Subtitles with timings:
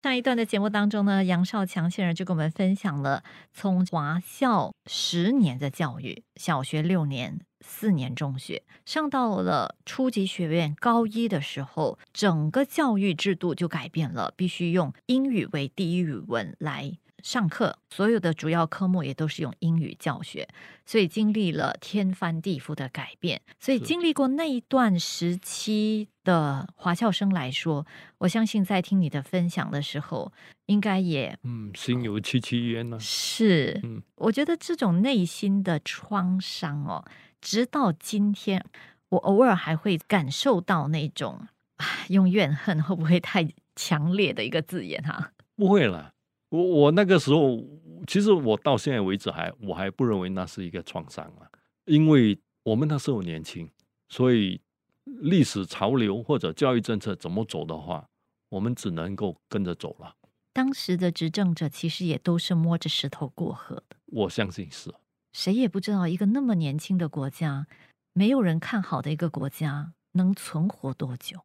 [0.00, 16.92] 上一段的节目当中呢，杨少强先生就跟我们分享了从华校十年的教育，小学六年、四年中学，上到了初级学院高一的时候，整个教育制度就改变了，必须用英语为第一语文来。
[17.20, 20.48] 上课所有的主要科目也都是用英语教学，
[20.86, 23.42] 所以经历了天翻地覆的改变。
[23.58, 27.86] 所以经历过那一段时期的华校生来说，
[28.18, 30.30] 我相信在听你的分享的时候，
[30.66, 33.00] 应该也嗯心有戚戚焉呢。
[33.00, 37.02] 是，嗯，我觉得这种内心的创伤哦，
[37.40, 38.62] 直到今天，
[39.08, 41.48] 我偶尔还会感受到那种
[42.10, 45.32] 用怨恨会不会太强烈的一个字眼哈？
[45.56, 46.12] 不会了。
[46.50, 47.58] 我我那个时候，
[48.06, 51.48] 其实我到现在为止还我还不认为那是一个创伤啊，
[51.86, 53.70] 因为我们那时候年轻，
[54.10, 54.60] 所以
[55.20, 58.08] 历史潮流或者教育政策怎么走的话，
[58.48, 60.14] 我们只能够跟着走了。
[60.52, 64.92] 当时的执政者其实也都是摸着石头过河的，我相信是。
[65.32, 67.66] 谁也不知道一个那么年轻的国家，
[68.12, 71.40] 没有人看好的一个国家能存活多久。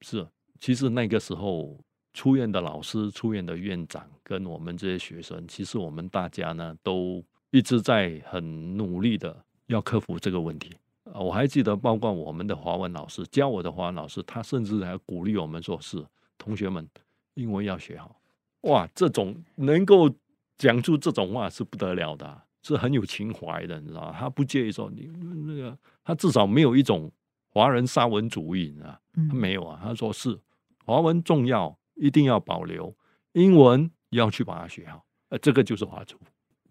[0.00, 0.28] 是，
[0.60, 1.78] 其实那个时候。
[2.14, 10.74] 出院的老师、出院的院长跟我们这些学生，其实我们大家呢都一直在很努力的要克服这个问题。
[11.12, 16.04] 啊，我还记得，包括我们的华文老师教我的华文老师，他甚至还鼓励我们说：“是
[16.36, 16.88] 同学们，
[17.34, 18.20] 英文要学好。”
[18.62, 20.08] 哇，这种能够
[20.56, 24.16] 讲出这种话是不得了的，是很有情怀的，你知道吗？
[24.18, 25.10] 他不介意说你
[25.46, 27.10] 那个，他至少没有一种
[27.50, 30.38] 华人沙文主义，你知道他没有啊，他说是
[30.84, 31.76] 华文重要。
[32.00, 32.94] 一定要保留
[33.32, 35.04] 英文，要去把它学好。
[35.30, 36.16] 呃，这个就是华族。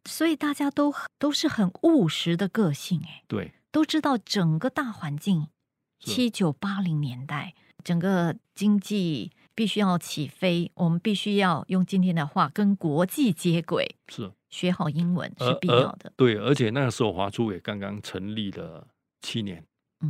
[0.05, 5.49] 所以大家都都是很务实的个性，哎，对，都知道整个大环境。
[5.99, 13.95] 七九八零年代，整个经济必须要起飞，我们必须要用今天的话跟国际接轨。
[14.07, 16.11] 是，学好英文是必要的。
[16.15, 18.87] 对，而且那个时候华初也刚刚成立了
[19.21, 19.63] 七年，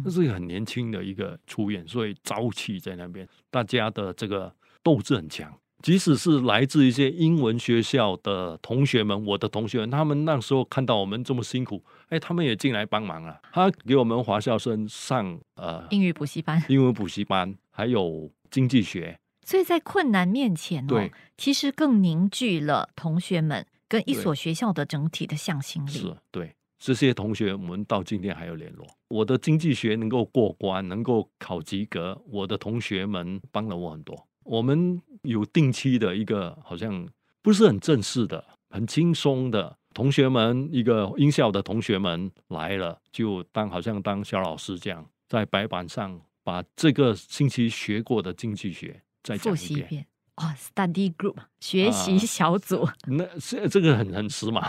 [0.05, 4.55] 这是一个很年轻的一个出院，所以朝气在那边，大家的这个。
[4.83, 13.39] 斗志很强，即使是来自一些英文学校的同学们，我的同学们，他们那时候看到我们这么辛苦，哎，他们也进来帮忙了。
[13.53, 19.19] 他给我们华校生上呃英语补习班、英文补习班，还有经济学。
[19.45, 25.91] 所以在困难面前，对，其实更凝聚了同学们跟一所学校的整体的向心力。
[25.91, 28.85] 是对这些同学，我们到今天还有联络。
[29.07, 34.27] 我的经济学能够过关，能够考及格，我的同学们帮了我很多。
[34.47, 37.05] 我们有定期的一个，好像
[37.41, 50.07] 不是很正式的、很轻松的同学们，一个音校的同学们来了，就当好像当小老师这样，在白板上把这个星期学过的经济学再讲一遍。
[50.37, 54.63] 哦，study group 学习小组，那这这个很很时髦，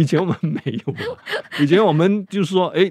[0.00, 0.94] 以前我们没有，
[1.62, 2.90] 以前我们就是说，哎。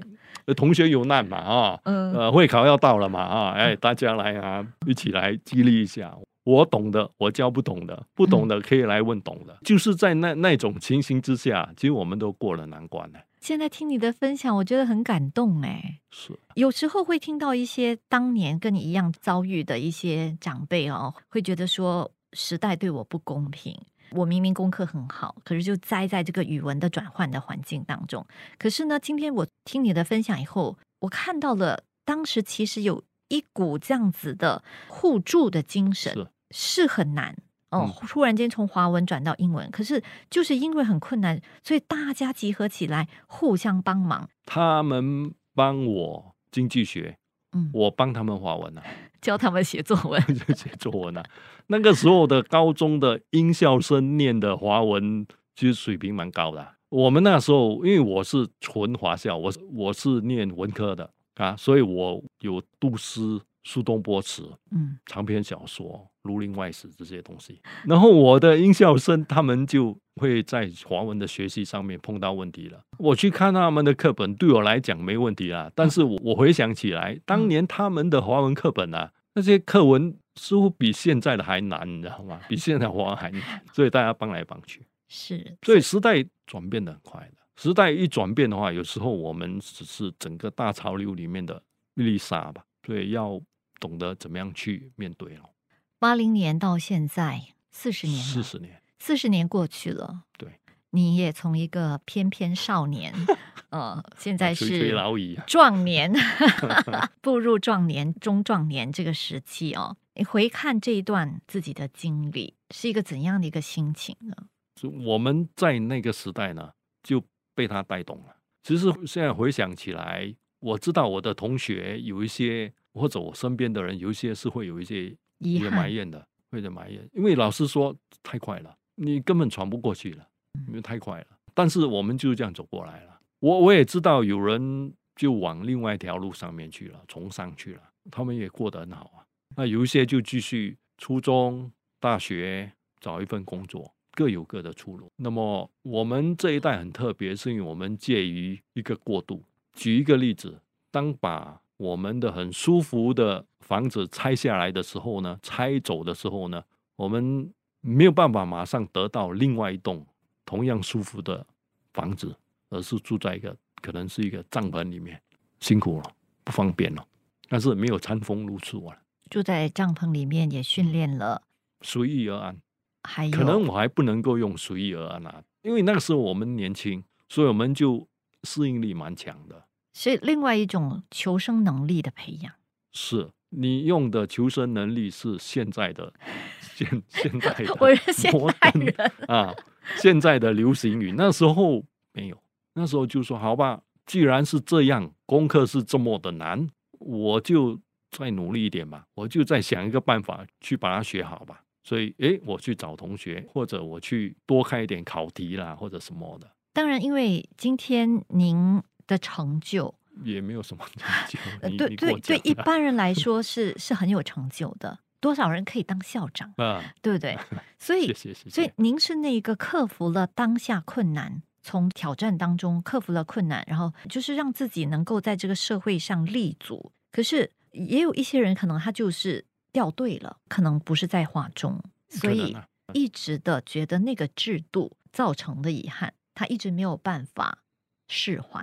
[0.54, 6.16] 同学有难嘛啊，呃，会考要到了嘛啊，哎，大家来啊，一起来激励一下。
[6.44, 9.58] 我懂的，我教不懂的，不懂的可以来问懂的。
[9.64, 13.18] 就是在那那种情形之下，其实我们都过了难关了。
[13.40, 16.00] 现在听你的分享，我觉得很感动哎。
[16.10, 23.76] 是，有时候会听到一些当年跟你一样遭遇的一些长辈哦，会觉得说时代对我不公平。
[24.16, 28.26] 我明明功课很好，可是就栽在这个语文的转换的环境当中。
[28.58, 37.36] 可是呢，今天我听你的分享以后，我看到了当时其实有一股这样子的互助的精神，是很难
[37.70, 37.92] 哦。
[38.08, 44.28] 突然间从华文转到英文，可是就是因为很困难，所以大家集合起来互相帮忙。
[44.44, 47.18] 他们帮我经济学，
[47.56, 48.82] 嗯，我帮他们华文啊。
[49.22, 50.22] 教他们写作文，
[50.54, 51.24] 写作文啊！
[51.68, 56.74] 那个时候的高中的音校生念的华文，其实水平蛮高的。
[56.90, 63.40] 我们那时候，因为我是纯华校，我我是念文科的啊，所以我有读诗。
[63.66, 72.80] 苏东坡词，嗯，长篇小说《儒林外史》这些东西，然后我的音校生他们就会在华文的学习上面碰到问题了。
[72.96, 75.68] 我去看他们的课本，对我来讲没问题啦。
[75.74, 82.38] 但是我我回想起来，当年他们的华文课本啊，那些课文似乎比现在的还难，你知道吗？
[82.48, 83.42] 比现在华文还难，
[83.72, 84.86] 所以大家帮来帮去。
[85.10, 87.42] 是，所以时代转变的很快的。
[87.56, 91.60] 时代一转变的话，有时候我们只是整个大潮流里面的
[91.96, 92.64] 一粒沙吧。
[92.80, 93.42] 对，要。
[93.80, 95.50] 懂得怎么样去面对了。
[95.98, 97.40] 八零年到现在
[97.70, 100.24] 四十年，四十年，四十年过去了。
[100.36, 103.12] 对，你也从一个翩翩少年，
[103.70, 106.12] 呃，现在是老矣，壮年，
[107.20, 109.96] 步入壮年、中壮年这个时期哦。
[110.14, 114.34] 你回看这一段自己的经历，是一个怎样的一个心情呢？
[114.74, 116.72] 就我们在那个时代呢，
[117.02, 117.22] 就
[117.54, 118.36] 被他带动了。
[118.62, 120.34] 其实现在回想起来，
[120.66, 130.26] 我知道我的同学有一些，或者我身边的人有一些是会有一些遗也埋，怨的，会者埋怨，因为老师说太快了，你根本喘不过去了，
[130.66, 131.26] 因为太快了。
[131.54, 133.20] 但是我们就是这样走过来了。
[133.38, 139.22] 我我也知道有人就往另外一条路上面去了，从上去了，他们也过得很好啊。
[139.56, 141.70] 那有一些就继续初中、
[142.00, 145.08] 大学找一份工作，各有各的出路。
[145.14, 149.40] 那么我们这一代很特别，是因为我们介于一个过渡。
[149.76, 150.58] 举一个例子，
[150.90, 156.64] 当把我们的很舒服的房子拆下来的时候呢，拆走的时候呢，
[156.96, 157.52] 我们
[157.82, 160.04] 没有办法马上得到另外一栋
[160.46, 161.46] 同样舒服的
[161.92, 162.34] 房子，
[162.70, 165.20] 而是住在一个可能是一个帐篷里面，
[165.60, 166.04] 辛苦了，
[166.42, 167.06] 不方便了，
[167.48, 168.96] 但是没有餐风露宿啊，
[169.28, 171.42] 住在帐篷里面也训练了，
[171.82, 172.56] 随遇而安。
[173.04, 178.08] 还有可能我还不能够用随遇而安啊，因为那个时候我们年轻，所以我们就
[178.46, 179.66] 适应力蛮强的。
[179.92, 182.52] 所以另外一种求生能力的培养。
[182.92, 186.12] 是你用的求生能力是现在的
[186.60, 189.54] 现现在的 我是现代人，啊，
[189.96, 192.42] 现在的流行语，那时候没有，
[192.74, 197.78] 那时候就说好吧，既然是这样，功课是这么的难，我就
[198.10, 201.62] 再努力一点吧，我就再想一个办法去把它学好吧。
[201.82, 211.38] 所以，诶，我去找同学，或者我去多看一点考题啦，或者什么的，当然，因为今天您的成就，也没有什么成就。
[211.62, 214.98] 呃对对对，一般人来说是是很有成就的。
[215.18, 217.38] 多少人可以当校长， 啊，对不对？
[217.78, 218.12] 所以。
[218.12, 226.92] 所以您是那个克服了当下困难，从挑战当中克服了困难，然后就是让自己能够在这个社会上立足。
[227.10, 232.54] 可是也有一些人可能他就是掉队了，可能不是在画中，所以
[232.92, 237.64] 一直的觉得那个制度造成的遗憾，他一直没有办法
[238.06, 238.62] 释怀。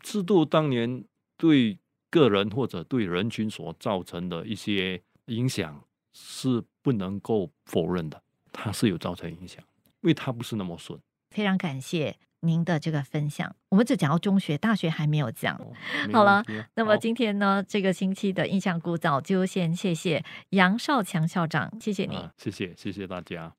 [0.00, 1.04] 制度当年
[1.36, 1.78] 对
[2.10, 5.82] 个人或者对人群所造成的一些影响
[6.12, 8.22] 是不能够否认的，
[8.52, 9.64] 它是有造成影响，
[10.02, 11.00] 因为它不是那么顺。
[11.30, 13.56] 非常感谢您的这个分享。
[13.70, 15.56] 我们只讲到中学，大学还没有讲。
[15.56, 15.72] 哦
[16.12, 22.16] 好了那么今天呢，这个星期的印象古早就先谢谢杨少强校长，谢谢你。
[22.16, 23.56] 啊，谢谢谢谢大家。